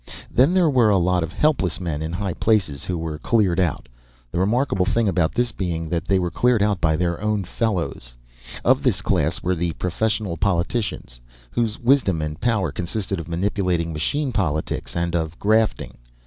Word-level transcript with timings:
Then 0.31 0.55
there 0.55 0.67
were 0.67 0.89
a 0.89 0.97
lot 0.97 1.21
of 1.21 1.31
helpless 1.31 1.79
men 1.79 2.01
in 2.01 2.11
high 2.13 2.33
places 2.33 2.83
who 2.85 2.97
were 2.97 3.19
cleared 3.19 3.59
out, 3.59 3.87
the 4.31 4.39
remarkable 4.39 4.87
thing 4.87 5.07
about 5.07 5.35
this 5.35 5.51
being 5.51 5.89
that 5.89 6.05
they 6.05 6.17
were 6.17 6.31
cleared 6.31 6.63
out 6.63 6.81
by 6.81 6.95
their 6.95 7.21
own 7.21 7.43
fellows. 7.43 8.17
Of 8.65 8.81
this 8.81 9.03
class 9.03 9.43
were 9.43 9.53
the 9.53 9.73
professional 9.73 10.37
politicians, 10.37 11.19
whose 11.51 11.77
wisdom 11.77 12.19
and 12.19 12.41
power 12.41 12.71
consisted 12.71 13.19
of 13.19 13.27
manipulating 13.27 13.93
machine 13.93 14.31
politics 14.31 14.95
and 14.95 15.15
of 15.15 15.37
grafting. 15.37 15.99